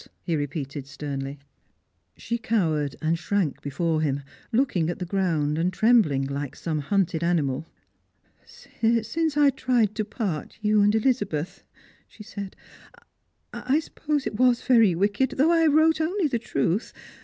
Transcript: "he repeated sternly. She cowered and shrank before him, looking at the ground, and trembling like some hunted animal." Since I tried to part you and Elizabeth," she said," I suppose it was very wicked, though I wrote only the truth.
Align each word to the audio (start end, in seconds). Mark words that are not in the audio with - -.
"he 0.23 0.35
repeated 0.35 0.87
sternly. 0.87 1.37
She 2.17 2.39
cowered 2.39 2.95
and 3.03 3.19
shrank 3.19 3.61
before 3.61 4.01
him, 4.01 4.23
looking 4.51 4.89
at 4.89 4.97
the 4.97 5.05
ground, 5.05 5.59
and 5.59 5.71
trembling 5.71 6.25
like 6.25 6.55
some 6.55 6.79
hunted 6.79 7.23
animal." 7.23 7.67
Since 9.03 9.37
I 9.37 9.51
tried 9.51 9.93
to 9.93 10.03
part 10.03 10.57
you 10.59 10.81
and 10.81 10.95
Elizabeth," 10.95 11.63
she 12.07 12.23
said," 12.23 12.55
I 13.53 13.79
suppose 13.79 14.25
it 14.25 14.37
was 14.39 14.63
very 14.63 14.95
wicked, 14.95 15.35
though 15.37 15.51
I 15.51 15.67
wrote 15.67 16.01
only 16.01 16.25
the 16.25 16.39
truth. 16.39 16.93